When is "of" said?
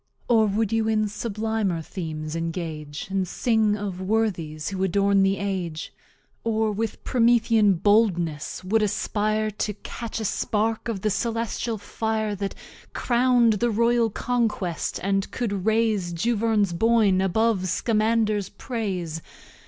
3.77-4.01, 10.87-11.01